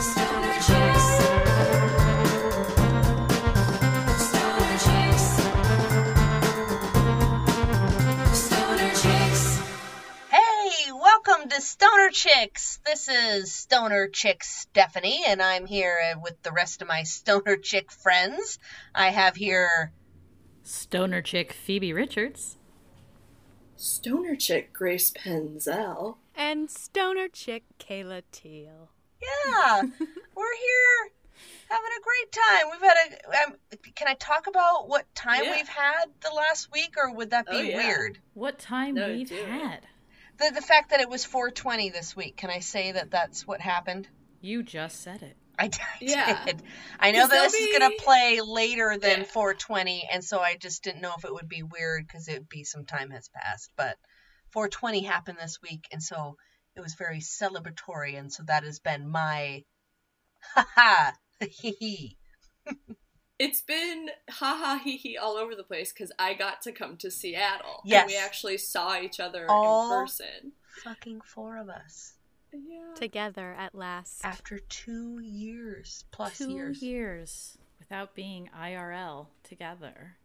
[0.00, 1.06] Stoner Chicks.
[4.16, 5.26] Stoner Chicks.
[8.32, 9.44] Stoner Chicks.
[10.30, 12.80] Hey, welcome to Stoner Chicks.
[12.84, 17.90] This is Stoner Chick Stephanie, and I'm here with the rest of my Stoner Chick
[17.92, 18.58] friends.
[18.94, 19.92] I have here,
[20.62, 22.56] Stoner chick Phoebe Richards.
[23.84, 26.16] Stoner chick Grace Penzel.
[26.36, 28.90] And stoner chick Kayla Teal.
[29.22, 29.80] yeah,
[30.36, 31.10] we're here
[31.66, 32.70] having a great time.
[32.72, 33.48] We've had a.
[33.48, 33.56] Um,
[33.94, 35.56] can I talk about what time Yeah.
[35.56, 37.76] we've had the last week, or would that be Oh, yeah.
[37.86, 38.18] weird?
[38.34, 39.80] What time No, we've do had?
[40.38, 42.36] The the fact that it was 4:20 this week.
[42.36, 44.08] Can I say that that's what happened?
[44.42, 45.36] You just said it.
[45.70, 46.44] I Yeah.
[46.44, 46.62] did.
[46.98, 49.24] I know that this they'll is gonna play later than Yeah.
[49.24, 52.48] 420, and so I just didn't know if it would be weird because it would
[52.48, 53.70] be some time has passed.
[53.76, 53.96] But
[54.52, 56.36] 420 happened this week, and so
[56.76, 59.64] it was very celebratory, and so that has been my
[60.54, 62.16] ha ha hee hee.
[63.38, 66.96] It's been ha ha hee hee all over the place because I got to come
[66.98, 67.80] to Seattle.
[67.86, 68.02] Yes.
[68.02, 70.52] And we actually saw each other All- in person.
[70.84, 72.14] Fucking four of us
[72.52, 72.94] Yeah.
[72.94, 74.24] Together at last.
[74.24, 76.82] after two years plus Two years.
[76.82, 80.16] years without being IRL together.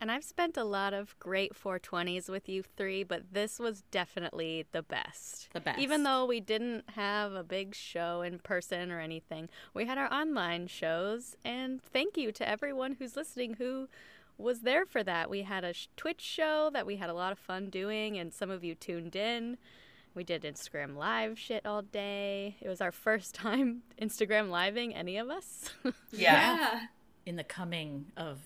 [0.00, 4.64] And I've spent a lot of great 420s with you three, but this was definitely
[4.70, 5.48] the best.
[5.52, 5.80] The best.
[5.80, 10.12] Even though we didn't have a big show in person or anything, we had our
[10.14, 11.34] online shows.
[11.44, 13.88] And thank you to everyone who's listening who
[14.36, 15.28] was there for that.
[15.28, 18.50] We had a Twitch show that we had a lot of fun doing, and some
[18.50, 19.58] of you tuned in.
[20.14, 22.56] We did Instagram Live shit all day.
[22.60, 25.70] It was our first time Instagram living, any of us.
[26.10, 26.86] Yeah.
[27.26, 28.38] In the coming of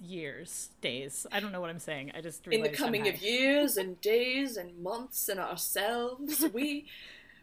[0.00, 1.26] years, days.
[1.30, 2.12] I don't know what I'm saying.
[2.16, 6.86] I just In the coming of years and days and months and ourselves, we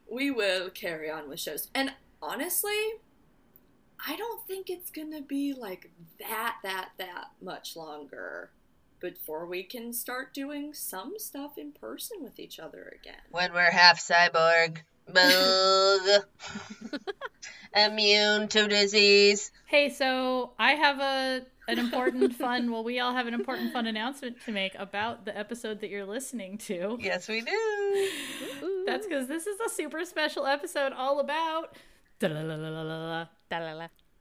[0.09, 1.69] we will carry on with shows.
[1.73, 2.77] And honestly,
[4.05, 8.51] I don't think it's gonna be like that that that much longer
[8.99, 13.21] before we can start doing some stuff in person with each other again.
[13.31, 14.79] When we're half cyborg,
[15.11, 16.23] bug,
[17.75, 19.51] immune to disease.
[19.65, 22.71] Hey, so I have a an important fun.
[22.71, 26.05] Well, we all have an important fun announcement to make about the episode that you're
[26.05, 26.97] listening to.
[27.01, 28.09] Yes, we do.
[28.85, 31.75] That's because this is a super special episode all about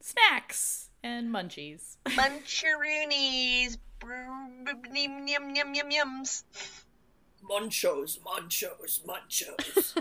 [0.01, 1.97] snacks and munchies.
[2.09, 3.79] Muncheroonies.
[4.05, 6.45] Yum yum yum yum yums.
[7.43, 9.95] Munchos, munchos, munchos.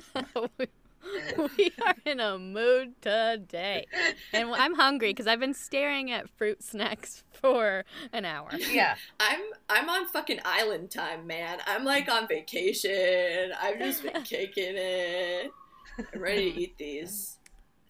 [1.58, 3.86] we are in a mood today.
[4.34, 8.50] And I'm hungry because I've been staring at fruit snacks for an hour.
[8.72, 8.96] Yeah.
[9.20, 11.60] I'm I'm on fucking island time, man.
[11.68, 13.52] I'm like on vacation.
[13.62, 15.52] I've just been kicking it.
[15.98, 17.38] I'm ready to eat these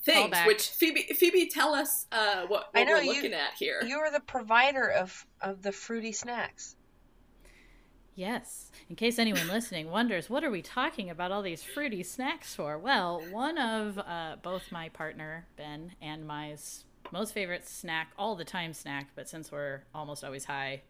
[0.05, 0.31] things.
[0.31, 0.47] back.
[0.47, 3.81] Which Phoebe, Phoebe, tell us uh, what, what I know, we're you- looking at here.
[3.85, 6.75] You are the provider of of the fruity snacks.
[8.17, 8.71] Yes.
[8.89, 12.77] In case anyone listening wonders, what are we talking about all these fruity snacks for?
[12.77, 16.55] Well, one of uh, both my partner, Ben, and my
[17.11, 20.83] most favorite snack, all the time snack, but since we're almost always high,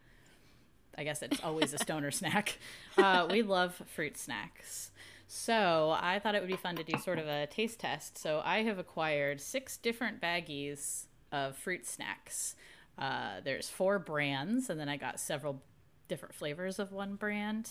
[0.98, 2.60] I guess it's always a stoner snack.
[2.96, 4.92] Uh, we love fruit snacks.
[5.28, 8.18] So I thought it would be fun to do sort of a taste test.
[8.18, 12.56] So I have acquired six different baggies of fruit snacks.
[12.98, 15.62] Uh, there's four brands, and then I got several
[16.08, 17.70] different flavors of one brand.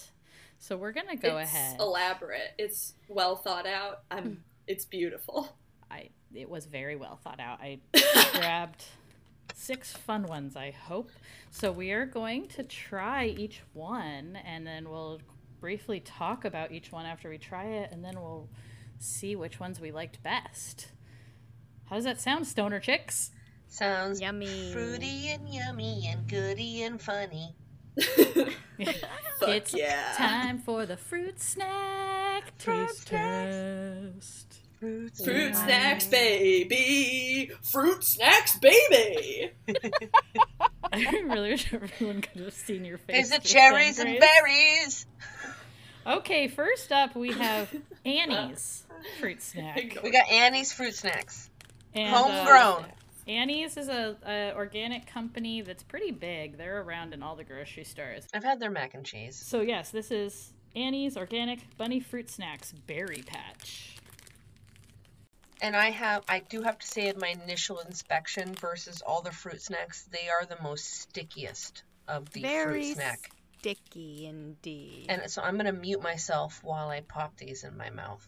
[0.59, 1.81] So we're gonna go it's ahead.
[1.81, 2.53] elaborate.
[2.59, 4.03] It's well thought out.
[4.11, 4.43] I'm.
[4.67, 5.57] It's beautiful.
[5.91, 7.61] I it was very well thought out.
[7.61, 7.81] I
[8.33, 8.85] grabbed
[9.55, 11.11] six fun ones, I hope.
[11.51, 15.21] So we are going to try each one and then we'll
[15.65, 18.47] briefly talk about each one after we try it and then we'll
[18.99, 20.89] see which ones we liked best.
[21.87, 23.31] How does that sound, stoner chicks?
[23.69, 24.71] Sounds Yummy.
[24.75, 27.55] fruity and yummy and goody and funny.
[28.79, 30.13] It's yeah.
[30.17, 34.59] time for the fruit snack taste test.
[34.81, 35.25] Fruits.
[35.25, 37.53] Fruit snacks, baby.
[37.63, 39.53] Fruit snacks, baby.
[40.93, 43.27] I really wish everyone could have seen your face.
[43.27, 45.07] Is it cherries and berries?
[46.07, 47.75] Okay, first up we have
[48.05, 48.85] Annie's
[49.19, 49.97] fruit snack.
[50.03, 51.49] We got Annie's fruit snacks.
[51.95, 52.87] And, uh, Homegrown.
[53.27, 56.59] Annie's is a, a organic company that's pretty big.
[56.59, 58.27] They're around in all the grocery stores.
[58.35, 59.37] I've had their mac and cheese.
[59.37, 63.97] So yes, this is Annie's organic bunny fruit snacks berry patch.
[65.63, 69.31] And I have, I do have to say, in my initial inspection versus all the
[69.31, 73.31] fruit snacks, they are the most stickiest of the Very fruit snack.
[73.65, 75.07] Sticky indeed.
[75.09, 78.23] And so I'm gonna mute myself while I pop these in my mouth.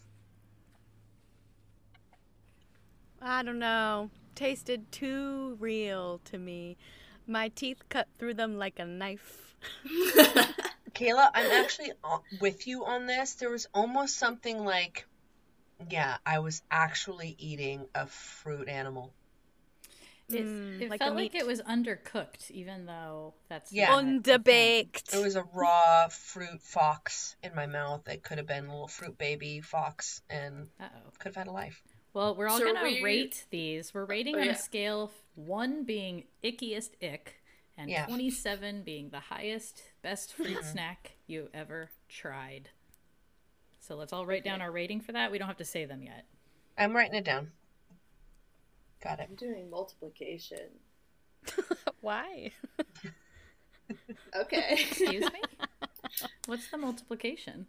[3.21, 4.09] I don't know.
[4.33, 6.75] Tasted too real to me.
[7.27, 9.55] My teeth cut through them like a knife.
[10.95, 11.91] Kayla, I'm actually
[12.41, 13.35] with you on this.
[13.35, 15.05] There was almost something like,
[15.87, 19.13] yeah, I was actually eating a fruit animal.
[20.29, 23.89] It, Mm, it like felt like it was undercooked, even though that's Yeah.
[23.91, 24.21] not a thing.
[24.21, 25.13] Underbaked.
[25.15, 28.07] It was a raw fruit fox in my mouth.
[28.09, 31.11] It could have been a little fruit baby fox and Uh-oh.
[31.17, 31.81] could have had a life.
[32.13, 33.93] Well, we're all So gonna we- rate these.
[33.93, 34.51] We're rating Oh, on yeah.
[34.51, 37.41] a scale of one being ickiest ick,
[37.77, 38.05] and Yeah.
[38.05, 40.71] 27 being the highest, best fruit Mm-hmm.
[40.71, 42.71] snack you ever tried.
[43.79, 45.31] So let's all write down our rating for that.
[45.31, 46.25] We don't have to say them yet.
[46.77, 47.53] I'm writing it down.
[49.03, 49.27] Got it.
[49.29, 50.69] I'm doing multiplication.
[52.01, 52.51] Why?
[54.35, 54.85] Okay.
[54.89, 55.41] Excuse me?
[56.45, 57.67] What's the multiplication?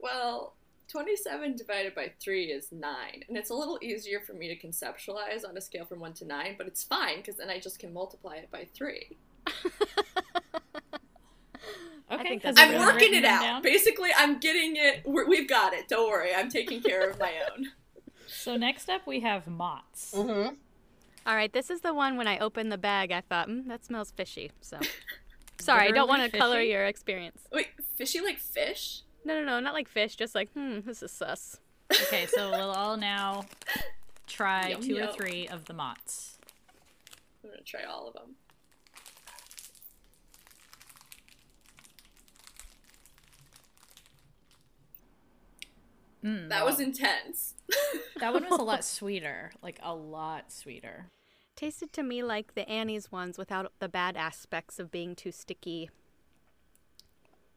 [0.00, 0.54] well,
[0.88, 2.92] 27 divided by 3 is 9.
[3.28, 6.26] And it's a little easier for me to conceptualize on a scale from 1 to
[6.26, 9.16] 9, but it's fine because then I just can multiply it by 3.
[12.12, 13.40] Okay, think I'm working it out.
[13.42, 13.62] down?
[13.62, 15.02] Basically, I'm getting it.
[15.06, 15.88] We're, we've got it.
[15.88, 16.34] Don't worry.
[16.34, 17.68] I'm taking care of my own.
[18.44, 20.12] So next up we have Mott's.
[20.14, 20.54] Mm-hmm.
[21.26, 23.86] All right, this is the one when I opened the bag, I thought, mm, that
[23.86, 24.52] smells fishy.
[24.60, 24.78] So,
[25.60, 27.40] sorry, I don't want to color your experience.
[27.50, 29.00] Wait, fishy like fish?
[29.24, 31.58] No, no, no, not like fish, just like, hmm, this is sus.
[31.90, 33.46] Okay, so we'll all now
[34.26, 36.36] try Yum, two or three of the Mott's.
[37.42, 38.34] I'm going to try all of them.
[46.24, 47.54] Mm, That was intense.
[48.20, 51.06] that one was a lot sweeter, like a lot sweeter.
[51.56, 55.90] Tasted to me like the Annie's ones without the bad aspects of being too sticky.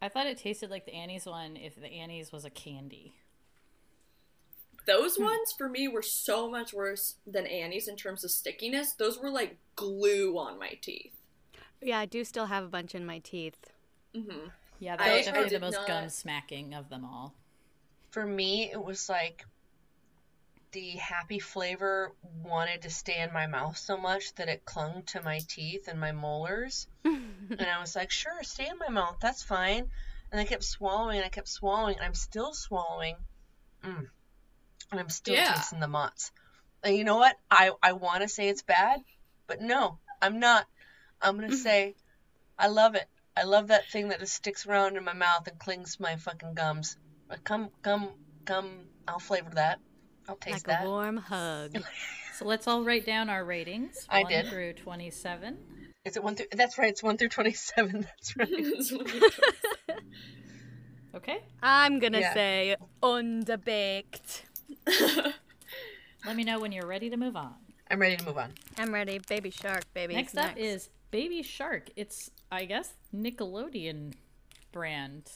[0.02, 3.14] I thought it tasted like the Annie's one if the Annie's was a candy.
[4.86, 8.94] Those ones for me were so much worse than Annie's in terms of stickiness.
[8.94, 11.14] Those were like glue on my teeth.
[11.82, 13.72] Yeah, I do still have a bunch in my teeth.
[14.14, 14.48] hmm
[14.80, 17.34] Yeah, I- that was definitely the most not- gum smacking of them all.
[18.18, 19.46] For me, it was like
[20.72, 25.22] the happy flavor wanted to stay in my mouth so much that it clung to
[25.22, 26.88] my teeth and my molars.
[27.06, 29.18] and I was like, sure, stay in my mouth.
[29.22, 29.92] That's fine.
[30.32, 33.18] And I kept swallowing and I kept swallowing and I'm still swallowing.
[33.84, 34.08] Mm.
[34.90, 35.54] And I'm still Yeah.
[35.54, 36.32] tasting the Mott's.
[36.82, 37.38] And you know what?
[37.52, 39.00] I, I want to say it's bad,
[39.46, 40.66] but no, I'm not.
[41.22, 41.94] I'm going to say
[42.58, 43.08] I love it.
[43.36, 46.16] I love that thing that just sticks around in my mouth and clings to my
[46.16, 46.98] fucking gums.
[47.28, 48.10] But come, come,
[48.46, 48.70] come.
[49.08, 49.80] I'll flavor that.
[50.30, 50.86] I'll taste like that.
[50.86, 51.78] a warm hug.
[52.36, 54.06] So let's all write down our ratings.
[54.10, 54.48] I 1 did.
[54.48, 55.58] through 27.
[56.06, 56.46] Is it one through?
[56.54, 56.90] That's right.
[56.90, 58.02] It's one through twenty-seven.
[58.38, 58.50] That's right.
[61.16, 61.40] Okay?
[61.64, 62.34] I'm gonna Yeah.
[62.34, 64.44] say underbaked.
[66.26, 67.56] Let me know when you're ready to move on.
[67.90, 68.54] I'm ready to move on.
[68.78, 69.20] I'm ready.
[69.28, 70.14] Baby shark, baby.
[70.14, 71.90] Next up is Baby Shark.
[71.96, 74.14] It's, I guess, Nickelodeon
[74.72, 75.32] brand.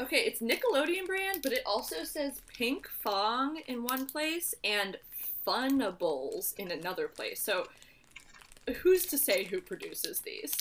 [0.00, 4.96] Okay, it's Nickelodeon brand, but it also says Pinkfong in one place and
[5.46, 7.42] Funables in another place.
[7.42, 7.66] So
[8.82, 10.52] who's to say who produces these?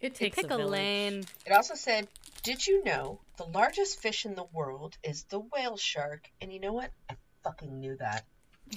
[0.00, 0.70] It takes a pick a village.
[0.70, 1.24] lane.
[1.46, 2.06] It also said,
[2.42, 6.60] "Did you know the largest fish in the world is the whale shark?" And you
[6.60, 6.90] know what?
[7.10, 8.24] I fucking knew that.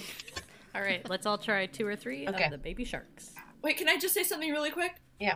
[0.76, 2.46] All right, let's all try two or three Okay.
[2.46, 3.34] of the Baby Sharks.
[3.64, 4.96] Wait, can I just say something really quick?
[5.20, 5.36] Yeah.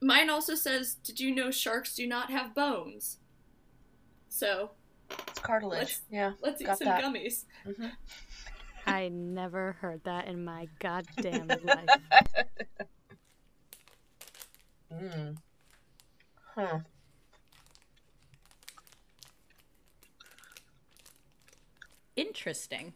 [0.00, 3.18] Mine also says, "Did you know sharks do not have bones?"
[4.28, 4.70] So
[5.28, 5.78] It's cartilage.
[5.80, 6.32] Let's- yeah.
[6.42, 7.02] let's eat some that.
[7.02, 7.44] gummies.
[8.86, 11.88] I never heard that in my goddamn life.
[14.92, 15.36] Mm.
[16.54, 16.78] Huh.
[22.16, 22.92] Interesting.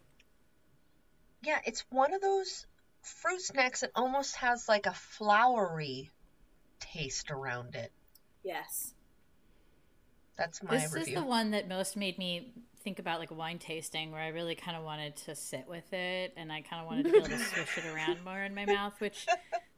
[1.43, 2.67] Yeah, it's one of those
[3.03, 6.11] fruit snacks that almost has like a flowery
[6.81, 7.93] taste around it.
[8.45, 8.95] Yes.
[10.37, 11.17] That's my this review.
[11.17, 14.55] is the one that most made me think about like wine tasting where I really
[14.55, 17.29] kind of wanted to sit with it and I kind of wanted to be able
[17.29, 19.27] to swish it around more in my mouth, which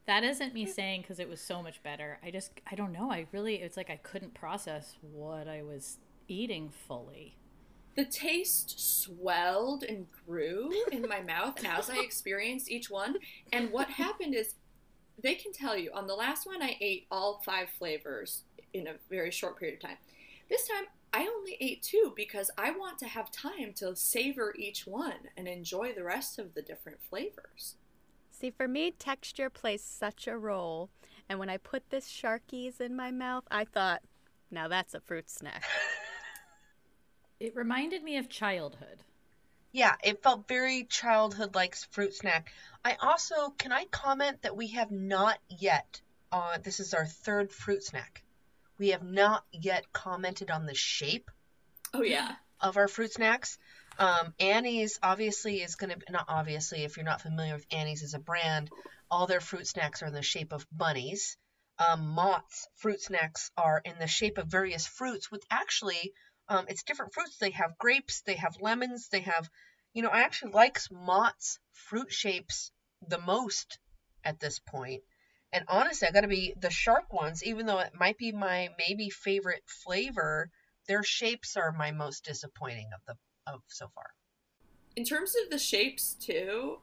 [0.06, 2.18] that isn't me saying because it was so much better.
[2.22, 3.10] I just, I don't know.
[3.10, 7.36] I really, it's like I couldn't process what I was eating fully.
[7.96, 13.16] The taste swelled and grew in my mouth as I experienced each one.
[13.52, 14.54] And what happened is,
[15.22, 18.42] they can tell you on the last one, I ate all five flavors
[18.72, 19.96] in a very short period of time.
[20.48, 24.86] This time, I only ate two because I want to have time to savor each
[24.86, 27.76] one and enjoy the rest of the different flavors.
[28.30, 30.90] See, for me, texture plays such a role.
[31.28, 34.02] And when I put this Sharkies in my mouth, I thought,
[34.50, 35.64] now that's a fruit snack.
[37.40, 39.02] It reminded me of childhood.
[39.72, 42.52] Yeah, it felt very childhood like fruit snack.
[42.84, 46.00] I also can I comment that we have not yet
[46.32, 48.23] uh this is our third fruit snack.
[48.78, 51.30] We have not yet commented on the shape
[51.92, 52.34] Oh yeah.
[52.60, 53.58] of our fruit snacks.
[53.98, 58.14] Um, Annie's obviously is going to not obviously if you're not familiar with Annie's as
[58.14, 58.70] a brand,
[59.10, 61.36] all their fruit snacks are in the shape of bunnies.
[61.78, 66.12] Um, Mott's fruit snacks are in the shape of various fruits with actually
[66.48, 67.38] um, it's different fruits.
[67.38, 69.48] They have grapes, they have lemons, they have
[69.92, 72.72] you know I actually like Mott's fruit shapes
[73.06, 73.78] the most
[74.24, 75.02] at this point.
[75.54, 78.68] And honestly, I got to be the shark ones, even though it might be my
[78.76, 80.50] maybe favorite flavor
[80.86, 83.14] their shapes are my most disappointing of the
[83.50, 84.04] of so far.
[84.96, 86.78] In terms of the shapes too,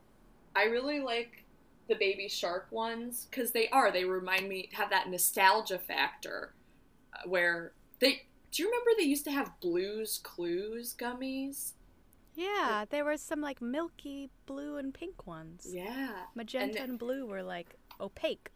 [0.55, 1.45] I really like
[1.87, 3.91] the baby shark ones because they are.
[3.91, 6.53] They remind me have that nostalgia factor
[7.13, 8.23] uh, where they.
[8.51, 11.73] Do you remember they used to have Blues Clues gummies?
[12.33, 15.67] Yeah, there were some like milky blue and pink ones.
[15.69, 16.11] Yeah.
[16.35, 18.49] Magenta And- and blue were like opaque.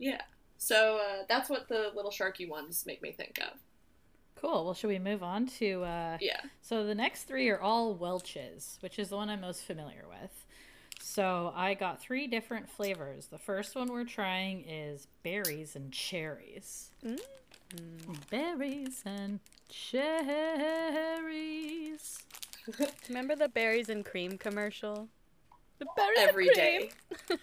[0.00, 0.22] Yeah.
[0.58, 3.58] So uh, that's what the little sharky ones make me think of.
[4.34, 4.64] Cool.
[4.64, 6.40] Well, should we move on to uh Yeah.
[6.62, 10.46] So the next three are all Welch's, which is the one I'm most familiar with.
[10.98, 13.26] So I got three different flavors.
[13.26, 16.90] The first one we're trying is berries and cherries.
[18.30, 20.18] Berries and cherries.
[23.08, 25.08] Remember the berries and cream commercial?
[25.80, 26.90] The berries Every and day.
[27.26, 27.38] cream.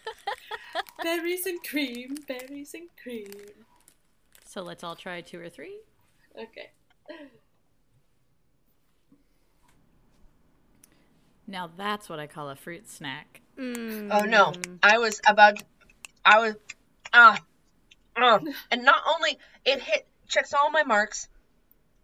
[1.03, 3.31] berries and cream, berries and cream.
[4.45, 5.79] So let's all try two or three.
[6.39, 6.69] Okay.
[11.47, 13.41] Now that's what I call a fruit snack.
[13.57, 14.09] Mm.
[14.11, 14.53] Oh no,
[14.83, 15.63] I was about,
[16.23, 16.55] I was,
[17.13, 17.37] ah,
[18.15, 18.39] ah,
[18.71, 21.27] and not only it hit checks all my marks,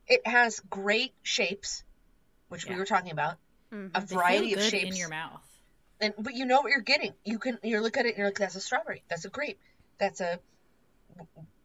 [0.07, 1.83] it has great shapes,
[2.49, 3.35] which we were talking about,
[3.71, 3.91] Mhm.
[3.95, 5.41] a They feel variety of good shapes, in your mouth.
[6.03, 7.13] And but you know what you're getting.
[7.23, 9.59] You can you look at it and you're like, that's a strawberry, that's a grape,
[9.97, 10.39] that's a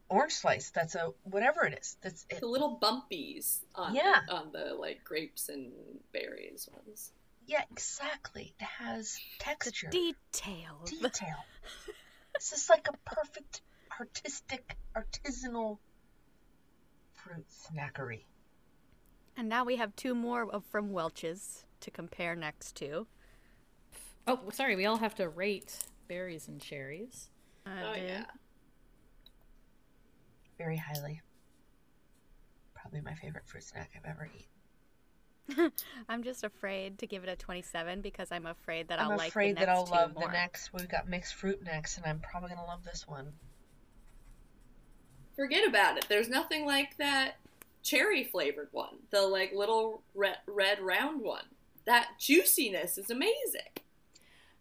[0.09, 1.97] orange slice, that's a whatever it is.
[2.02, 2.40] That's it.
[2.40, 4.21] The little bumpies on Yeah.
[4.30, 5.73] on the like grapes and
[6.12, 7.12] berries ones.
[7.47, 8.54] Yeah, exactly.
[8.61, 10.83] It has texture, Detail.
[10.85, 11.45] detail.
[12.35, 13.62] this is like a perfect
[13.99, 15.78] artistic, artisanal
[17.14, 18.25] fruit snackery.
[19.37, 23.07] And now we have two more from Welch's to compare next to.
[24.28, 24.76] Oh, sorry.
[24.76, 27.30] We all have to rate berries and cherries.
[27.66, 28.08] I oh did.
[28.08, 28.25] yeah.
[30.58, 31.23] Very highly.
[32.75, 35.73] Probably my favorite fruit snack I've ever eaten.
[36.08, 39.20] I'm just afraid to give it a 27 because I'm afraid that I'm I'll like
[39.20, 40.26] the afraid next that I'll two love more.
[40.26, 40.73] the next.
[40.75, 43.32] We've got mixed fruit next, and I'm probably gonna love this one.
[45.37, 46.06] Forget about it.
[46.08, 47.37] There's nothing like that
[47.82, 48.97] cherry flavored one.
[49.11, 51.44] The like little red, red round one.
[51.87, 53.73] That juiciness is amazing.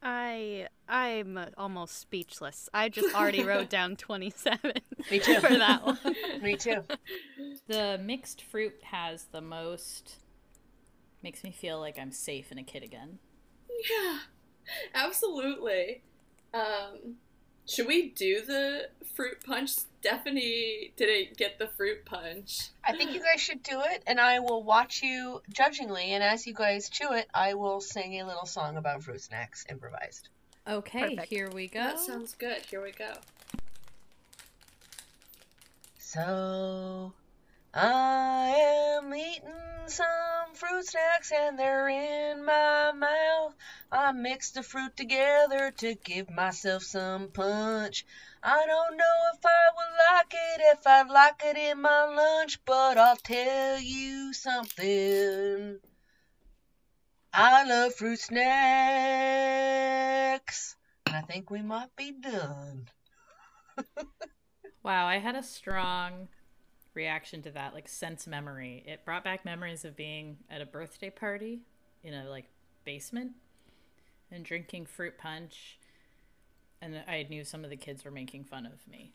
[0.01, 2.69] I I'm uh, almost speechless.
[2.73, 4.73] I just already wrote down 27
[5.11, 5.39] Me too.
[5.39, 5.97] for that one.
[6.41, 6.83] Me too.
[7.67, 10.17] The mixed fruit has the most.
[11.23, 13.19] Makes me feel like I'm safe and a kid again.
[13.89, 14.19] Yeah,
[14.93, 16.03] absolutely.
[16.53, 17.15] Um,
[17.67, 19.71] should we do the fruit punch?
[20.01, 22.69] Stephanie didn't get the fruit punch.
[22.83, 26.13] I think you guys should do it, and I will watch you judgingly.
[26.13, 29.65] And as you guys chew it, I will sing a little song about fruit snacks
[29.69, 30.29] improvised.
[30.67, 31.29] Okay, Perfect.
[31.29, 31.79] here we go.
[31.79, 32.65] That sounds good.
[32.69, 33.13] Here we go.
[35.99, 37.13] So
[37.79, 43.53] I am eating some fruit snacks and they're in my mouth.
[43.91, 48.03] I mix the fruit together to give myself some punch.
[48.41, 52.65] I don't know if I would like it if I'd like it in my lunch,
[52.65, 55.77] but I'll tell you something.
[57.31, 58.47] I love fruit snacks.
[61.05, 62.87] I think we might be done.
[64.83, 66.29] Wow, I had a strong
[66.97, 68.83] reaction to that, like sense memory.
[68.85, 71.61] It brought back memories of being at a birthday party
[72.03, 72.45] in a like
[72.83, 73.33] basement
[74.31, 75.77] and drinking fruit punch.
[76.81, 79.13] And I knew some of the kids were making fun of me.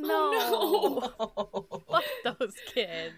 [0.00, 1.30] Oh, no.
[1.36, 3.14] Oh, Fuck those kids.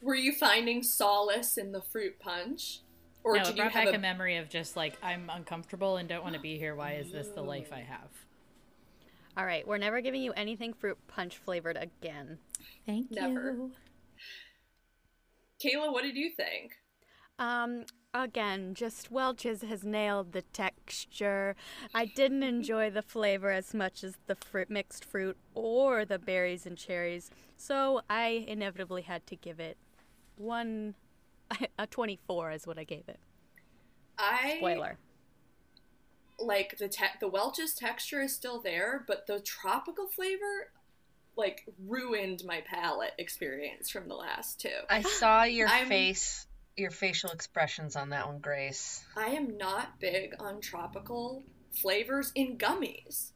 [0.00, 2.80] Were you finding solace in the fruit punch,
[3.22, 4.00] or no, it did you brought have back a, a...
[4.00, 6.74] memory of just like I'm uncomfortable and don't want to be here.
[6.74, 8.08] Why is this the life I have?
[9.36, 12.38] All right, we're never giving you anything fruit punch flavored again.
[12.84, 13.52] Thank Never.
[13.52, 13.72] you.
[15.64, 15.92] Kayla?
[15.92, 16.72] What did you think?
[17.38, 21.54] Um, again, just Welch's has nailed the texture.
[21.94, 26.66] I didn't enjoy the flavor as much as the fruit, mixed fruit or the berries
[26.66, 29.78] and cherries, so I inevitably had to give it
[30.36, 30.94] one.
[31.78, 33.18] A 24 is what I gave it.
[34.18, 34.98] I Spoiler.
[36.40, 40.72] Like the te- the Welch's texture is still there, but the tropical flavor
[41.36, 44.68] like ruined my palate experience from the last two.
[44.88, 49.04] I saw your I'm- face, your facial expressions on that one, Grace.
[49.16, 53.30] I am not big on tropical flavors in gummies.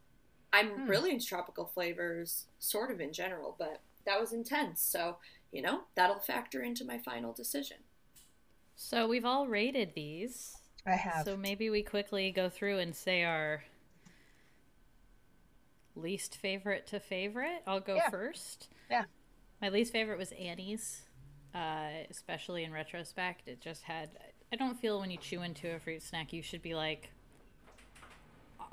[0.52, 0.86] I'm Hmm.
[0.88, 4.80] really into tropical flavors, sort of in general, but that was intense.
[4.82, 5.18] So,
[5.50, 7.78] you know, that'll factor into my final decision.
[8.76, 10.56] So we've all rated these.
[10.86, 11.24] I have.
[11.24, 13.64] So maybe we quickly go through and say our
[15.94, 17.62] least favorite to favorite.
[17.66, 18.10] I'll go Yeah.
[18.10, 18.68] first.
[18.90, 19.04] Yeah.
[19.60, 21.02] My least favorite was Annie's,
[21.54, 23.48] uh, especially in retrospect.
[23.48, 24.10] It just had.
[24.52, 27.10] I don't feel when you chew into a fruit snack, you should be like,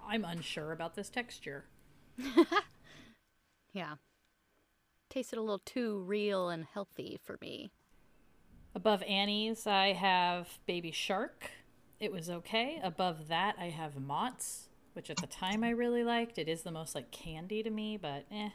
[0.08, 1.66] I'm unsure about this texture.
[3.74, 3.96] Yeah.
[5.10, 7.72] Tasted a little too real and healthy for me.
[8.76, 11.50] Above Annie's, I have Baby Shark.
[12.02, 12.80] It was okay.
[12.84, 16.40] Above that, I have Mott's, which at the time I really liked.
[16.40, 18.50] It is the most like candy to me, but eh.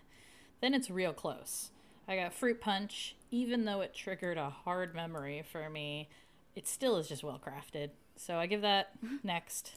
[0.60, 1.70] Then it's real close.
[2.08, 6.08] I got Fruit Punch, even though it triggered a hard memory for me,
[6.56, 7.90] it still is just well crafted.
[8.16, 9.16] So I give that mm-hmm.
[9.22, 9.76] next.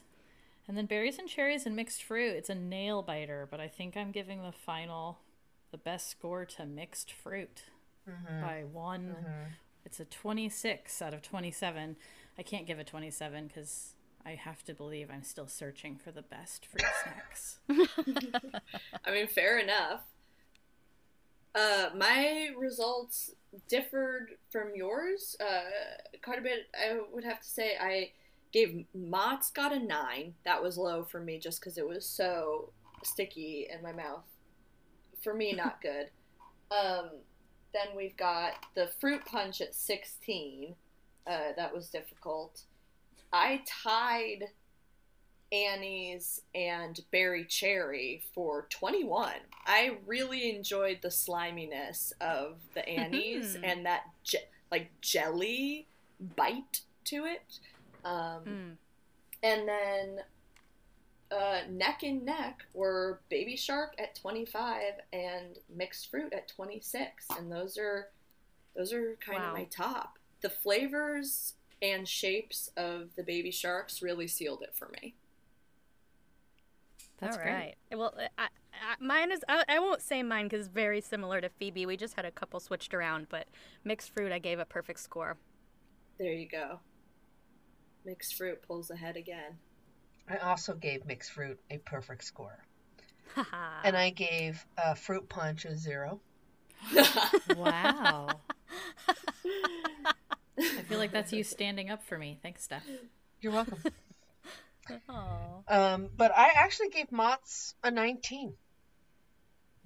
[0.68, 2.36] And then berries and cherries and mixed fruit.
[2.36, 5.20] It's a nail biter, but I think I'm giving the final,
[5.72, 7.64] the best score to mixed fruit
[8.10, 8.42] mm-hmm.
[8.42, 9.16] by one.
[9.20, 9.52] Mm-hmm.
[9.86, 11.96] It's a 26 out of 27.
[12.40, 16.22] I can't give a 27 because I have to believe I'm still searching for the
[16.22, 17.60] best fruit snacks.
[19.06, 20.04] I mean, fair enough.
[21.54, 23.32] Uh, my results
[23.68, 26.68] differed from yours uh, quite a bit.
[26.74, 28.12] I would have to say I
[28.54, 30.34] gave Mott's got a nine.
[30.46, 32.72] That was low for me just because it was so
[33.04, 34.24] sticky in my mouth.
[35.22, 36.10] For me, not good.
[36.72, 37.10] Um,
[37.74, 40.76] then we've got the fruit punch at 16.
[41.30, 42.64] Uh, that was difficult.
[43.32, 44.46] I tied
[45.52, 49.34] Annie's and Berry Cherry for 21.
[49.66, 53.64] I really enjoyed the sliminess of the Annie's Mhm.
[53.64, 55.88] and that je- like jelly
[56.20, 57.60] bite to it.
[58.04, 58.78] Um, Mm.
[59.44, 60.24] and then
[61.32, 67.52] uh, neck and neck were Baby Shark at 25 and Mixed Fruit at 26, and
[67.52, 68.10] those are
[68.76, 69.48] those are kind Wow.
[69.50, 70.19] of my top.
[70.42, 75.16] The flavors and shapes of the Baby Sharks really sealed it for me.
[77.20, 77.54] That's All great.
[77.54, 77.76] right.
[77.92, 78.48] Well, I, I,
[79.02, 79.42] mine is.
[79.50, 81.86] I, I won't say mine because it's very similar to Phoebe.
[81.86, 83.48] We just had a couple switched around, but
[83.84, 85.38] mixed fruit, I gave a perfect score.
[86.20, 86.80] There you go.
[88.06, 89.60] Mixed Fruit pulls ahead again.
[90.30, 92.66] I also gave mixed fruit a perfect score,
[93.36, 93.82] Haha.
[93.84, 96.22] and I gave uh, fruit punch a zero.
[97.48, 98.42] Wow.
[100.60, 102.40] I feel like that's you standing up for me.
[102.42, 102.84] Thanks, Steph.
[103.42, 103.80] You're welcome.
[105.10, 105.60] Aw.
[105.68, 108.54] um, but I actually gave Mott's a 19.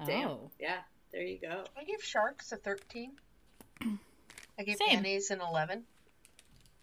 [0.06, 0.28] Damn.
[0.30, 0.52] Oh.
[0.60, 0.80] Yeah,
[1.12, 1.64] there you go.
[1.78, 3.12] I gave Sharks a 13.
[4.58, 4.98] I gave Same.
[4.98, 5.84] Annie's an 11.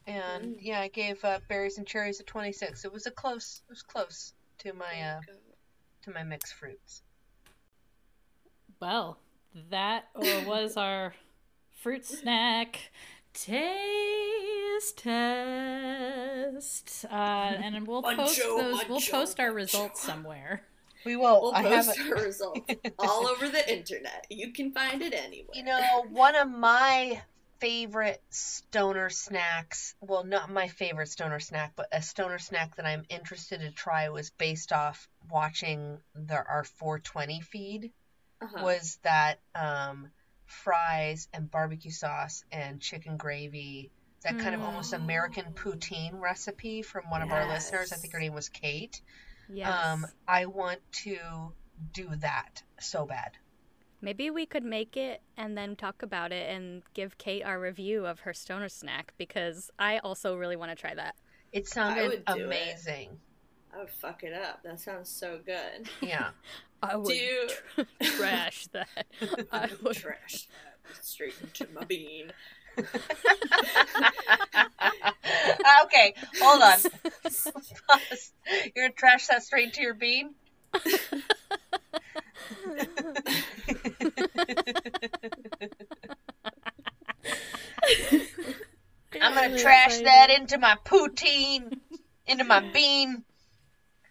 [0.06, 2.84] And yeah, I gave uh, berries and cherries a 26.
[2.84, 3.62] It was a close.
[3.68, 5.20] It was close to my uh,
[6.02, 7.02] to my mixed fruits.
[8.80, 9.18] Well,
[9.70, 11.14] that was our
[11.82, 12.90] fruit snack
[13.44, 17.04] taste test.
[17.10, 18.88] Uh, and we'll post Muncho, those.
[18.88, 19.54] We'll muncho, post our muncho.
[19.54, 20.62] results somewhere.
[21.04, 21.42] We will.
[21.42, 24.26] We'll I have post a, our results all over the internet.
[24.28, 25.54] You can find it anywhere.
[25.54, 27.22] You know, one of my
[27.60, 33.04] favorite stoner snacks, well, not my favorite stoner snack, but a stoner snack that I'm
[33.08, 37.92] interested to try was based off watching the our 420 feed
[38.40, 38.64] uh-huh.
[38.64, 40.10] was that um,
[40.50, 43.90] fries and barbecue sauce and chicken gravy.
[44.22, 47.90] That kind of almost American poutine recipe from one of our listeners.
[47.90, 49.00] I think her name was Kate.
[49.48, 49.86] Yes.
[49.86, 51.16] Um, I want to
[51.92, 53.32] do that so bad.
[54.02, 58.06] Maybe we could make it and then talk about it and give Kate our review
[58.06, 61.16] of her stoner snack because I also really want to try that.
[61.52, 63.10] It sounded amazing.
[63.12, 63.18] it.
[63.72, 63.78] Amazing.
[63.78, 64.62] I would fuck it up.
[64.62, 65.88] That sounds so good.
[66.00, 66.30] Yeah.
[66.82, 67.48] I Do you
[68.02, 68.88] trash that.
[69.52, 70.48] I would trash
[70.86, 72.32] that straight into my bean?
[75.84, 76.78] okay, hold on.
[78.74, 80.30] You're gonna trash that straight to your bean?
[89.20, 91.78] I'm gonna trash that into my poutine,
[92.26, 93.24] into my bean,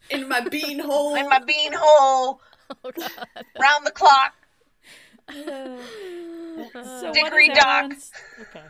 [0.10, 1.16] In my bean hole.
[1.20, 2.42] in my bean hole,
[2.84, 3.46] Oh god.
[3.60, 4.34] round the clock.
[6.82, 8.66] So what Dickory is Okay.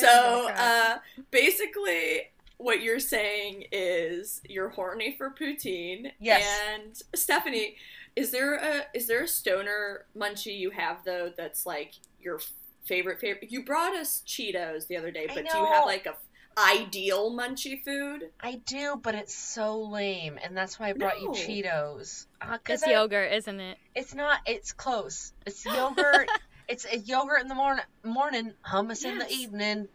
[0.00, 0.98] so uh,
[1.30, 2.22] basically
[2.58, 6.44] what you're saying is you're horny for poutine Yes.
[6.70, 7.76] and stephanie
[8.14, 12.40] is there a is there a stoner munchie you have though that's like your
[12.84, 16.14] favorite favorite you brought us cheetos the other day but do you have like a
[16.58, 21.34] ideal munchy food I do, but it's so lame, and that's why I brought No.
[21.34, 22.26] you Cheetos.
[22.40, 23.78] Uh, 'cause It's I- yogurt, isn't it?
[23.94, 24.40] It's not.
[24.46, 25.32] It's close.
[25.46, 26.28] It's yogurt.
[26.68, 29.88] it's a yogurt in the morning, morning, hummus in the evening,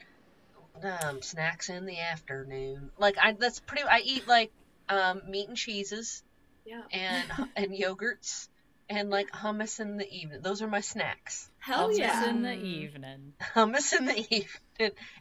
[0.83, 2.91] um, snacks in the afternoon.
[2.97, 3.83] Like I, that's pretty.
[3.83, 4.51] I eat like
[4.87, 6.23] um, meat and cheeses
[6.65, 8.47] yeah and and yogurts
[8.89, 10.41] and like hummus in the evening.
[10.41, 11.49] Those are my snacks.
[11.59, 13.33] hell Hummus yeah in the evening.
[13.55, 14.47] Hummus in the evening.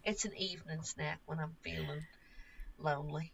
[0.04, 2.02] It's an evening snack when I'm feeling
[2.78, 3.32] lonely.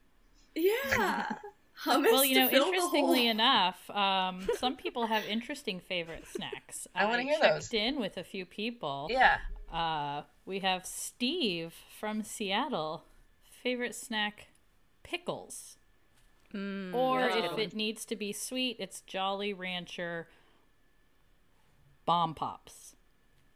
[0.54, 1.26] yeah
[1.84, 6.86] hummus Well, you know, interestingly enough, um, some people have interesting favorite snacks.
[6.94, 7.74] I wanna hear checked those.
[7.74, 9.08] in with a few people.
[9.10, 9.38] Yeah.
[9.72, 13.04] Uh, we have Steve from Seattle.
[13.62, 14.48] Favorite snack,
[15.02, 15.76] pickles.
[16.54, 20.28] Mm, Or if it needs to be sweet, it's Jolly Rancher
[22.04, 22.94] Bomb Pops.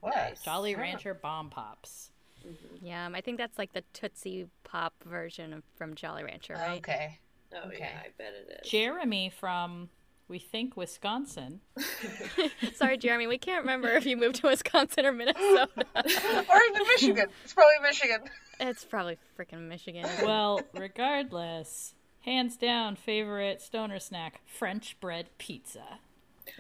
[0.01, 0.15] What?
[0.17, 0.43] Nice.
[0.43, 2.11] Jolly Rancher Bomb Pops.
[2.47, 2.87] Mm-hmm.
[2.87, 6.79] Yeah, um, I think that's like the Tootsie Pop version of, from Jolly Rancher, right?
[6.79, 7.19] Okay.
[7.55, 7.77] oh Okay.
[7.81, 9.89] yeah i bet it is Jeremy from,
[10.29, 11.61] we think, Wisconsin.
[12.75, 15.69] Sorry, Jeremy, we can't remember if you moved to Wisconsin or Minnesota.
[15.77, 17.27] or even Michigan.
[17.45, 18.21] It's probably Michigan.
[18.61, 20.07] it's probably freaking Michigan.
[20.23, 25.99] Well, regardless, hands down, favorite stoner snack, French bread pizza.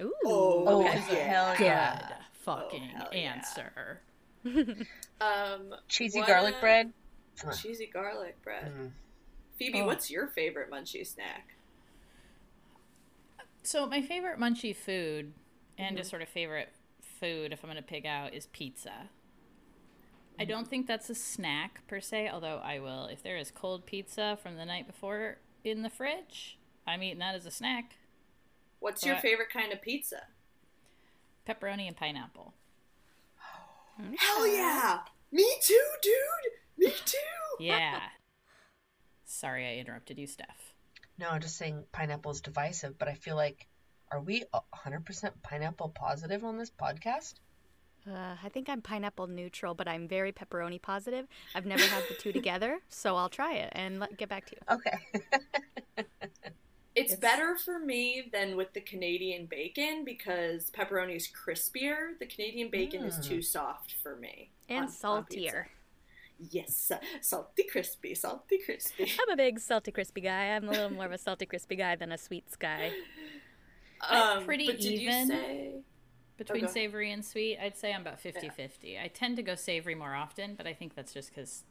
[0.01, 0.13] Ooh.
[0.25, 0.99] Oh, Oh, okay.
[1.21, 2.09] hell Good yeah.
[2.33, 3.19] fucking oh, hell yeah.
[3.35, 4.01] answer.
[5.21, 6.93] um Cheesy what garlic bread.
[7.57, 8.91] cheesy garlic bread Mm.
[9.59, 9.87] phoebe Oh.
[9.87, 11.55] what's your favorite munchie snack
[13.63, 15.33] So my favorite munchie food,
[15.77, 15.97] and Mm-hmm.
[15.99, 16.71] just sort of favorite
[17.21, 19.11] food, if I'm going to pick out, is pizza.
[20.39, 23.07] I don't think that's a snack per se, although I will.
[23.07, 26.57] If there is cold pizza from the night before in the fridge,
[26.87, 27.97] I'm eating that as a snack.
[28.81, 30.23] What's your favorite kind of pizza?
[31.47, 32.55] Pepperoni and pineapple.
[33.99, 35.01] Hell yeah!
[35.33, 36.87] Me too, dude!
[36.87, 37.17] Me too!
[37.61, 37.99] Yeah.
[39.25, 40.75] Sorry, I interrupted you, Steph.
[41.19, 43.67] No, I'm just saying pineapple is divisive, but I feel like,
[44.13, 47.35] are we 100% pineapple positive on this podcast?
[48.09, 51.27] Uh, I think I'm pineapple neutral, but I'm very pepperoni positive.
[51.55, 54.57] I've never had the two together, so I'll try it and let, get back to
[54.57, 54.77] you.
[54.77, 54.99] Okay.
[56.99, 62.19] It's, It's- better for me than with the Canadian bacon because pepperoni is crispier.
[62.19, 63.25] The Canadian bacon is Mm.
[63.29, 64.51] too soft for me.
[64.69, 65.69] And on- on saltier.
[65.69, 65.75] pizza.
[66.57, 69.11] Yes, salty crispy, salty crispy.
[69.21, 70.55] I'm a big salty crispy guy.
[70.55, 72.93] I'm a little more of a salty crispy guy than a sweets guy.
[74.45, 75.21] Pretty Um, did even.
[75.21, 75.75] you say?
[76.37, 76.75] Between go ahead.
[76.75, 78.97] savory and sweet, I'd say I'm about 50 50.
[79.01, 81.65] I tend to go savory more often, but I think that's just because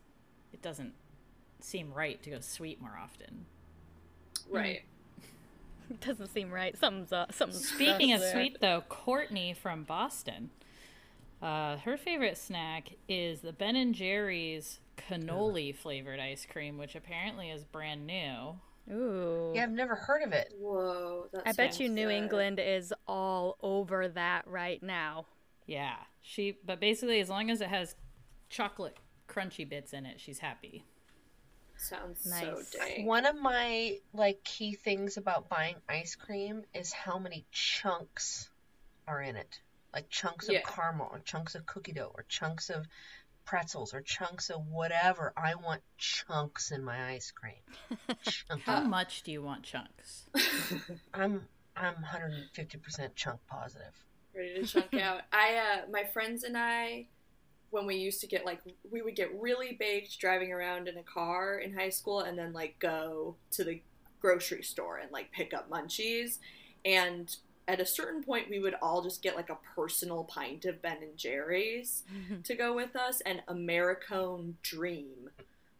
[0.52, 0.94] it doesn't
[1.62, 3.46] seem right to go sweet more often.
[4.50, 4.84] Right.
[6.02, 6.78] Doesn't seem right.
[6.78, 7.34] Something's up.
[7.34, 8.32] Something's Speaking of there.
[8.32, 10.50] sweet, though, Courtney from Boston,
[11.42, 17.50] uh, her favorite snack is the Ben and Jerry's cannoli flavored ice cream, which apparently
[17.50, 18.60] is brand new.
[18.92, 19.52] Ooh.
[19.54, 20.54] Yeah, I've never heard of it.
[20.58, 21.28] Whoa.
[21.34, 22.16] That I bet you New good.
[22.16, 25.26] England is all over that right now.
[25.66, 26.58] Yeah, she.
[26.66, 27.96] But basically, as long as it has
[28.50, 28.96] chocolate
[29.28, 30.86] crunchy bits in it, she's happy.
[31.78, 32.42] Sounds Nice.
[32.42, 33.06] so dang.
[33.06, 38.50] One of my like key things about buying ice cream is how many chunks
[39.08, 39.60] are in it.
[39.94, 42.86] Like chunks of caramel or chunks of cookie dough or chunks of
[43.46, 45.34] pretzels or chunks of whatever.
[45.38, 47.98] I want chunks in my ice cream.
[48.66, 50.28] How much do you want chunks?
[51.14, 53.94] I'm I'm 150% chunk positive.
[54.36, 55.22] ready to chunk out.
[55.32, 57.08] I uh my friends and I
[57.72, 61.04] when we used to get like we would get really baked driving around in a
[61.04, 63.82] car in high school and then like go to the
[64.22, 66.38] grocery store and like pick up munchies.
[66.86, 67.36] And
[67.68, 70.98] at a certain point we would all just get like a personal pint of Ben
[71.02, 72.04] and Jerry's
[72.46, 75.30] to go with us and Americone Dream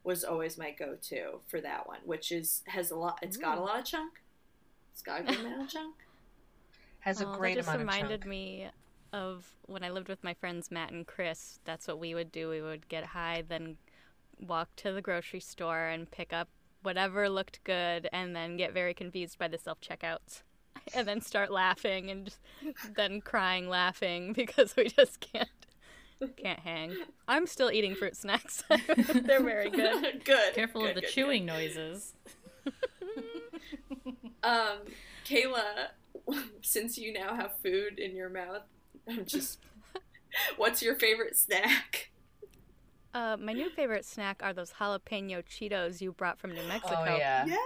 [0.04, 3.62] was always my go-to for that one which is has a lot it's got a
[3.62, 4.22] lot of chunk
[4.94, 5.96] it's got a good amount of chunk
[7.00, 8.30] Has a Oh, great that just amount of reminded chunk.
[8.30, 8.68] me
[9.14, 11.60] of when I lived with my friends Matt and Chris.
[11.66, 12.50] That's what we would do.
[12.50, 13.78] We would get high, then
[14.40, 16.50] walk to the grocery store and pick up
[16.84, 20.44] whatever looked good, and then get very confused by the self checkouts,
[20.94, 22.40] and then start laughing and just,
[22.96, 25.50] then crying, laughing because we just can't
[26.36, 26.96] Can't hang.
[27.28, 28.64] I'm still eating fruit snacks.
[28.98, 30.24] They're very good.
[30.24, 30.54] good.
[30.56, 32.14] Careful good, of the good, chewing noises.
[34.44, 34.80] Um,
[35.26, 35.90] Kayla,
[36.62, 38.64] since you now have food in your mouth,
[39.08, 39.60] I'm just.
[40.58, 42.12] What's your favorite snack?
[43.14, 46.96] Uh, my new favorite snack are those jalapeno Cheetos you brought from New Mexico.
[47.00, 47.46] Oh yeah.
[47.48, 47.60] Yes.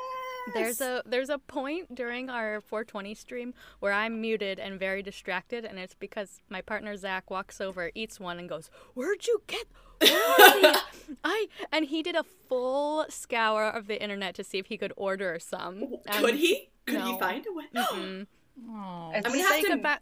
[0.53, 5.65] There's a there's a point during our 420 stream where I'm muted and very distracted,
[5.65, 9.65] and it's because my partner Zach walks over, eats one, and goes, "Where'd you get?"
[10.01, 10.81] Where are these?"
[11.23, 14.93] I and he did a full scour of the internet to see if he could
[14.95, 15.97] order some.
[16.11, 16.69] Could he?
[16.85, 17.13] Could no.
[17.13, 17.65] he find a way?
[17.75, 18.27] Mm.
[18.69, 19.67] Oh, I'm gonna have to.
[19.67, 19.99] could ba-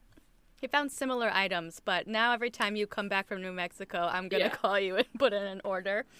[0.59, 4.27] he found similar items, but now every time you come back from New Mexico, I'm
[4.27, 4.49] gonna Yeah.
[4.49, 6.05] call you and put in an order.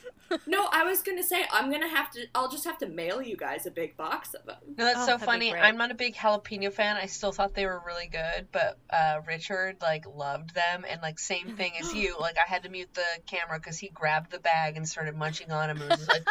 [0.46, 2.28] No, I was gonna say I'm gonna have to.
[2.36, 4.58] I'll just have to mail you guys a big box of them.
[4.78, 5.52] No, that's Oh, so funny.
[5.56, 6.98] I'm not a big jalapeno fan.
[6.98, 11.18] I still thought they were really good, but uh, Richard like loved them, and like
[11.18, 12.16] same thing as you.
[12.20, 15.52] Like I had to mute the camera because he grabbed the bag and started munching
[15.52, 16.28] on him, and was like,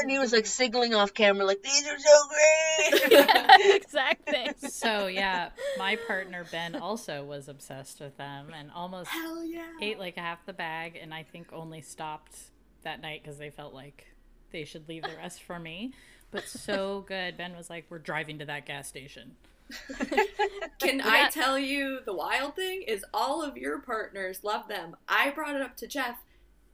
[0.00, 3.74] and he was like signaling off camera, like these are so great.
[3.74, 4.54] exact thing.
[4.70, 9.66] so yeah, my partner Ben also was obsessed with them and almost Hell yeah!
[9.80, 12.36] ate like half the bag, and I think only stopped
[12.82, 14.06] that night because they felt like
[14.52, 15.92] they should leave the rest for me.
[16.30, 17.36] But so good.
[17.36, 19.36] Ben was like, "We're driving to that gas station."
[20.78, 24.96] Can Well, I tell you the wild thing is all of your partners love them.
[25.08, 26.18] I brought it up to Jeff.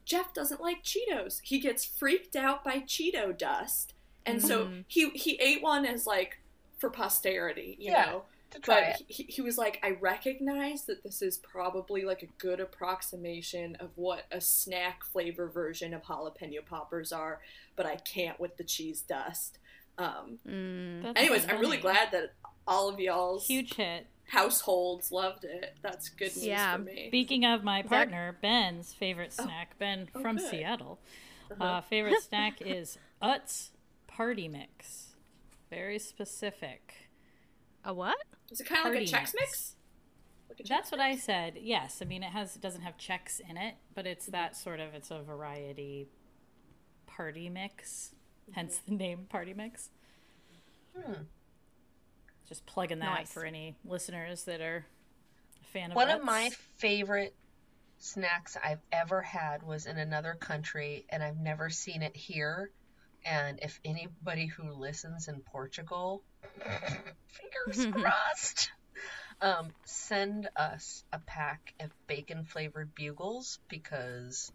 [0.05, 1.41] Jeff doesn't like Cheetos.
[1.43, 3.95] He gets freaked out by Cheeto dust,
[4.27, 4.85] and so Mhm.
[4.89, 6.39] he he ate one as like
[6.79, 8.05] for posterity, you Yeah.
[8.07, 8.25] know.
[8.53, 9.07] To try But it.
[9.09, 13.91] he, he was like, I recognize that this is probably like a good approximation of
[13.97, 17.41] what a snack flavor version of jalapeno poppers are,
[17.77, 19.59] but I can't with the cheese dust.
[19.99, 21.13] Um, Mm.
[21.17, 22.33] Anyways, so I'm really glad that
[22.67, 24.07] all of y'all's Huge hit.
[24.29, 25.75] households loved it.
[25.83, 26.77] That's good news Yeah.
[26.77, 27.09] for me.
[27.09, 29.45] Speaking of my Zach- partner, Ben's favorite Oh.
[29.45, 30.49] snack, Ben Oh, from good.
[30.51, 30.99] Seattle.
[31.51, 31.63] Uh-huh.
[31.65, 33.71] Uh, favorite snack is Utz
[34.07, 35.09] Party Mix.
[35.71, 37.09] Very specific.
[37.85, 38.17] A what?
[38.51, 39.35] Is it kind of like a Party Chex mix.
[39.35, 39.75] Mix?
[40.49, 41.55] Like a Chex That's what I said.
[41.61, 44.33] Yes, I mean it has it doesn't have checks in it, but it's Mm-hmm.
[44.33, 46.09] that sort of it's a variety
[47.07, 48.13] party mix.
[48.45, 48.53] Mm-hmm.
[48.55, 49.91] Hence the name Party Mix.
[50.97, 51.13] Hmm.
[52.49, 53.33] Just plugging that Nice.
[53.33, 54.85] for any listeners that are
[55.63, 56.25] a fan of One of Utz.
[56.25, 57.35] my favorite
[57.99, 62.71] snacks I've ever had was in another country, and I've never seen it here.
[63.25, 66.25] And if anybody who listens in Portugal,
[66.61, 68.71] fingers crossed,
[69.41, 74.53] um, send us a pack of bacon flavored bugles because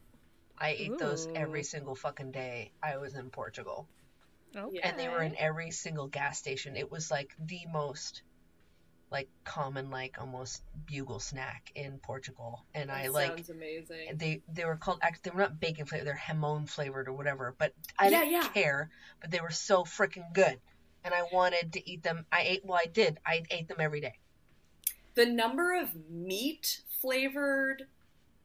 [0.60, 3.88] I ate those every single fucking day I was in Portugal.
[4.56, 4.80] Okay.
[4.84, 6.76] And they were in every single gas station.
[6.78, 8.22] It was like the most
[9.12, 12.66] like common like almost bugle snack in Portugal.
[12.74, 14.18] And I That like sounds amazing.
[14.18, 17.56] they they were called actually they were not bacon flavored, they're hamon flavored or whatever.
[17.58, 18.48] But I Yeah, didn't yeah.
[18.50, 18.90] care.
[19.22, 20.60] But they were so freaking good.
[21.08, 22.26] And I wanted to eat them.
[22.34, 23.18] I ate well I did.
[23.26, 24.16] I ate them every day.
[25.16, 27.84] The number of meat flavored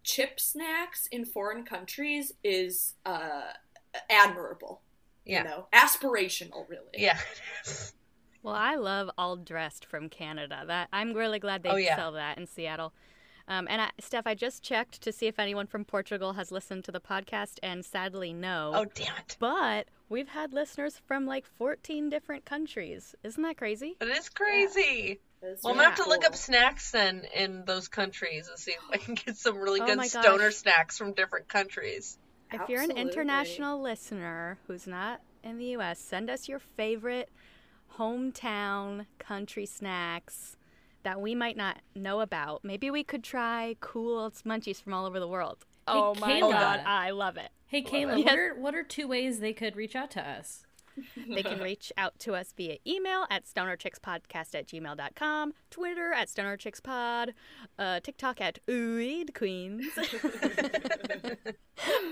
[0.05, 3.51] chip snacks in foreign countries is uh,
[4.09, 4.81] admirable.
[5.25, 5.39] Yeah.
[5.43, 6.87] You know, aspirational, really.
[6.95, 7.19] Yeah.
[8.45, 10.65] Well, I love all dressed from Canada.
[10.67, 11.97] That I'm really glad they Oh, yeah.
[11.97, 12.93] sell that in Seattle.
[13.49, 16.85] Um, and I, Steph, I just checked to see if anyone from Portugal has listened
[16.85, 18.73] to the podcast, and sadly, no.
[18.75, 19.37] oh damn it.
[19.39, 23.15] But we've had listeners from like 14 different countries.
[23.23, 23.97] Isn't that crazy?
[23.99, 25.21] But it's crazy.
[25.43, 28.73] That's Well, I'm gonna have to look up snacks then in those countries and see
[28.73, 30.55] if I can get some really Oh good my stoner gosh.
[30.57, 32.19] snacks from different countries.
[32.53, 37.31] If you're an international listener who's not in the U.S., send us your favorite
[37.99, 40.57] hometown country snacks
[41.03, 42.65] that we might not know about.
[42.65, 45.65] Maybe we could try cool munchies from all over the world.
[45.89, 46.51] oh my Kayla.
[46.53, 47.51] god, I love it.
[47.67, 48.27] Hey Kayla, Yes.
[48.27, 50.65] what are what are two ways they could reach out to us?
[51.17, 57.31] They can reach out to us via email at stonerchickspodcast at gmail.com, Twitter at stonerchickspod,
[57.79, 59.87] uh, TikTok at Weed Queens,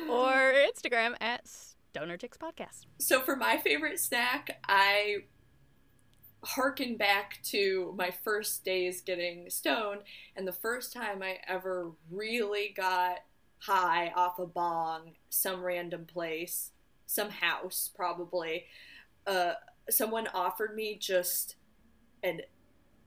[0.09, 1.45] or Instagram at
[1.95, 2.87] stonerchickspodcast.
[2.99, 5.25] So for my favorite snack, I
[6.43, 10.01] harken back to my first days getting stoned
[10.37, 13.19] and the first time I ever really got
[13.59, 16.73] high off a bong, some random place,
[17.07, 18.65] some house probably.
[19.27, 19.53] Uh,
[19.91, 21.57] someone offered me just
[22.23, 22.41] an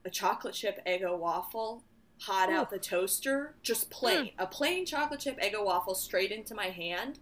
[0.06, 1.84] a chocolate chip Eggo waffle
[2.19, 6.67] hot out the toaster, just plain, a plain chocolate chip Eggo waffle straight into my
[6.67, 7.19] hand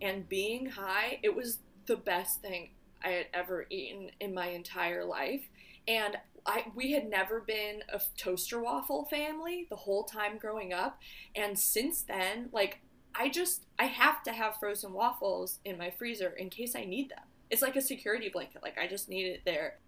[0.00, 2.70] and being high, it was the best thing
[3.04, 5.42] I had ever eaten in my entire life.
[5.86, 10.98] And I we had never been a toaster waffle family the whole time growing up,
[11.34, 12.80] and since then, like
[13.14, 17.10] I just I have to have frozen waffles in my freezer in case I need
[17.10, 17.24] them.
[17.50, 18.62] It's like a security blanket.
[18.62, 19.78] Like I just need it there.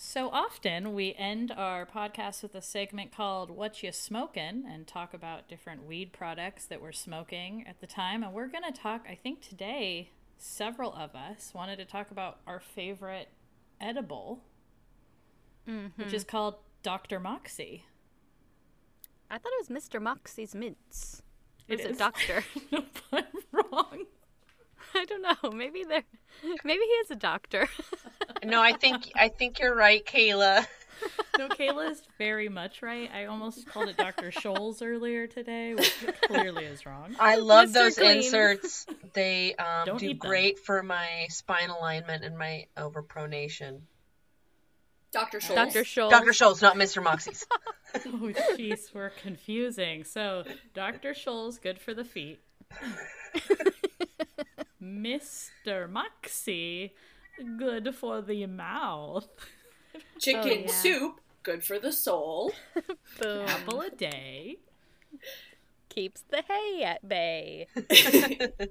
[0.00, 5.12] So often we end our podcast with a segment called What You Smokin' and talk
[5.12, 8.22] about different weed products that we're smoking at the time.
[8.22, 12.38] And we're going to talk, I think today, several of us wanted to talk about
[12.46, 13.28] our favorite
[13.80, 14.40] edible,
[15.96, 16.30] which is mm-hmm.
[16.30, 17.20] called Dr.
[17.20, 17.84] Moxie.
[19.30, 20.00] I thought it was Mr.
[20.00, 21.22] Moxie's mints.
[21.68, 21.98] Or It is it is.
[21.98, 22.44] doctor?
[23.12, 24.04] I'm wrong.
[24.94, 25.50] I don't know.
[25.50, 26.04] Maybe they're
[26.64, 27.68] maybe he is a doctor.
[28.44, 30.64] No, I think I think you're right, Kayla.
[31.38, 33.08] No, Kayla is very much right.
[33.14, 34.30] I almost called it Dr.
[34.30, 37.14] Scholl's earlier today, which clearly is wrong.
[37.20, 37.72] I love Mr.
[37.74, 38.16] those Clean.
[38.18, 38.86] inserts.
[39.12, 40.28] They um, Don't do eat them.
[40.30, 43.80] great for my spine alignment and my overpronation.
[45.12, 45.38] Dr.
[45.38, 45.54] Scholl's.
[45.54, 45.82] Dr.
[45.84, 46.10] Scholl.
[46.10, 46.32] Dr.
[46.32, 47.02] Schultz, not Mr.
[47.02, 47.46] Moxie's.
[48.04, 50.04] Oh, jeez, we're confusing.
[50.04, 51.14] So, Dr.
[51.14, 52.38] Scholl's good for the feet.
[54.82, 55.90] Mr.
[55.90, 56.94] Moxie,
[57.58, 59.28] good for the mouth.
[60.16, 60.66] Oh, Chicken Oh, yeah.
[60.72, 62.52] soup, good for the soul.
[63.20, 63.46] Boom.
[63.48, 64.58] Apple a day.
[65.88, 67.66] Keeps the hay at bay.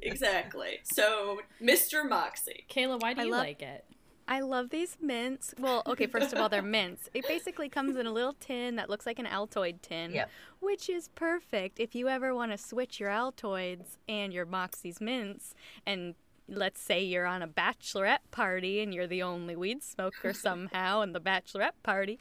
[0.02, 0.80] exactly.
[0.84, 2.08] So, Mr.
[2.08, 2.66] Moxie.
[2.70, 3.86] Kayla, why do I you love- like it?
[4.30, 5.54] I love these mints.
[5.58, 7.08] Well, okay, first of all, they're mints.
[7.14, 10.30] It basically comes in a little tin that looks like an Altoid tin, Yep.
[10.60, 15.54] which is perfect if you ever want to switch your Altoids and your Moxie's mints.
[15.86, 16.14] And
[16.48, 21.14] let's say you're on a bachelorette party and you're the only weed smoker somehow in
[21.14, 22.20] the bachelorette party,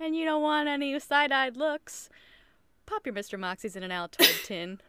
[0.00, 2.08] and you don't want any side eyed looks,
[2.86, 3.38] pop your Mr.
[3.38, 4.80] Moxie's in an Altoid tin.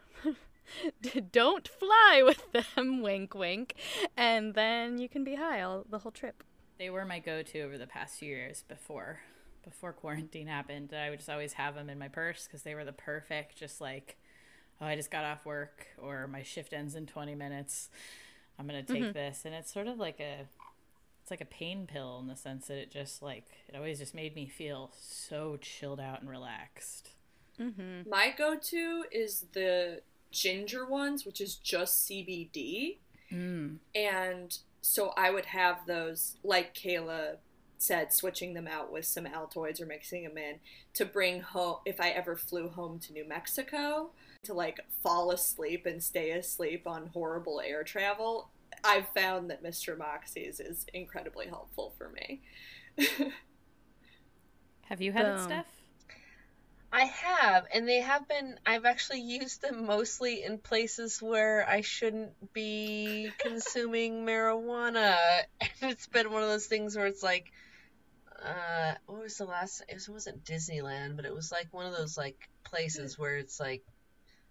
[1.32, 3.76] don't fly with them, wink, wink,
[4.16, 6.44] and then you can be high all the whole trip.
[6.78, 9.20] They were my go-to over the past few years before
[9.64, 10.94] before quarantine happened.
[10.94, 13.82] I would just always have them in my purse because they were the perfect, just
[13.82, 14.18] like,
[14.82, 17.90] oh, I just got off work or my shift ends in 20 minutes.
[18.60, 20.46] I'm gonna take this, and it's sort of like a,
[21.22, 24.14] it's like a pain pill in the sense that it just like it always just
[24.14, 27.12] made me feel so chilled out and relaxed.
[28.10, 32.98] My go to is the ginger ones, which is just CBD.
[33.32, 33.78] Mm.
[33.96, 37.38] And so I would have those, like Kayla
[37.80, 40.60] said, switching them out with some Altoids or mixing them in
[40.94, 44.12] to bring home if I ever flew home to New Mexico
[44.44, 48.50] to like fall asleep and stay asleep on horrible air travel.
[48.84, 49.98] I've found that Mr.
[49.98, 52.42] Moxie's is incredibly helpful for me.
[54.84, 55.44] Have you had it, Boom.
[55.46, 55.80] Steph?
[56.92, 58.60] I have, and they have been.
[58.66, 65.16] I've actually used them mostly in places where I shouldn't be consuming marijuana.
[65.62, 67.52] And it's been one of those things where it's like,
[68.44, 69.84] uh, what was the last?
[69.88, 73.84] It wasn't Disneyland, but it was like one of those like places where it's like,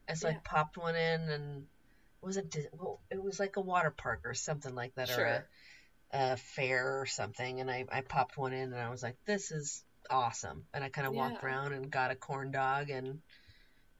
[0.08, 0.28] it's Yeah.
[0.28, 2.56] like popped one in, and it wasn't.
[2.72, 5.44] Well, it was like a water park or something like that, or a,
[6.12, 9.50] a fair or something, and I I popped one in, and I was like, this
[9.50, 11.46] is awesome, and I kind of walked Yeah.
[11.46, 13.20] around and got a corn dog and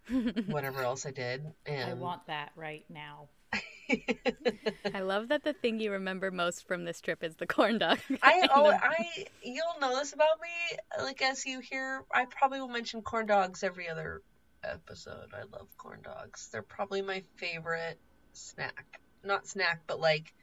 [0.47, 1.45] whatever else I did.
[1.67, 3.29] And I want that right now.
[4.95, 7.99] I love that the thing you remember most from this trip is the corn dog.
[8.23, 10.79] I oh I you'll know this about me.
[11.03, 14.23] Like as you hear, I probably will mention corn dogs every other
[14.63, 15.31] episode.
[15.35, 16.49] I love corn dogs.
[16.53, 17.99] They're probably my favorite
[18.33, 19.01] snack.
[19.25, 20.35] Not snack, but like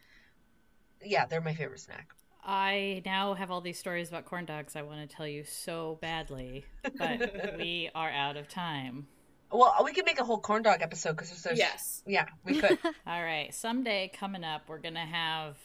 [1.03, 2.09] yeah, they're my favorite snack.
[2.43, 5.97] I now have all these stories about corn dogs I want to tell you so
[5.99, 6.65] badly,
[6.97, 9.07] but we are out of time.
[9.51, 12.01] Well, we could make a whole corn dog episode because there's yes.
[12.05, 12.77] yeah, we could.
[13.07, 15.57] All right, someday coming up, we're gonna have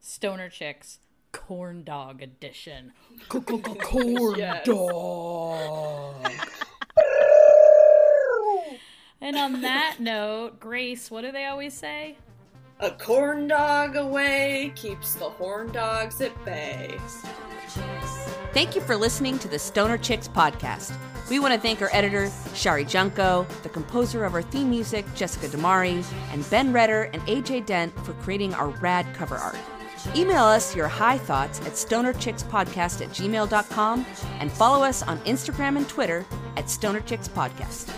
[0.00, 0.98] Stoner Chicks
[1.32, 2.92] corn dog edition.
[3.28, 4.64] Corn Yes.
[4.66, 6.30] dog.
[9.20, 12.18] And on that note, Grace, what do they always say?
[12.80, 16.98] A corn dog away keeps the horn dogs at bay.
[18.54, 20.96] Thank you for listening to the Stoner Chicks podcast.
[21.28, 25.48] We want to thank our editor, Shari Junko, the composer of our theme music, Jessica
[25.48, 29.58] Damari, and Ben Redder and AJ Dent for creating our rad cover art.
[30.14, 34.06] Email us your high thoughts at stonerchickspodcast at gmail.com
[34.38, 36.24] and follow us on Instagram and Twitter
[36.56, 37.90] at stonerchickspodcast.